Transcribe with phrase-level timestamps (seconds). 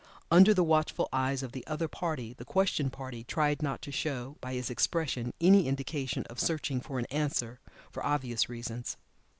[0.31, 4.35] Under the watchful eyes of the other party the questioned party tried not to show
[4.41, 7.59] by his expression any indication of searching for an answer,
[7.91, 8.97] for obvious reasons.